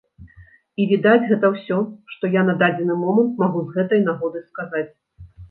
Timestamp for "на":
2.49-2.57